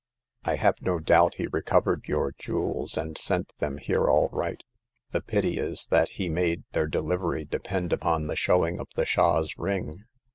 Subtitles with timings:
[0.45, 4.63] I have no doubt he recovered your jewels, and sent them here all right.
[5.11, 9.59] The pity is that he made their delivery depend upon the showing of the Shah's
[9.59, 10.05] ring.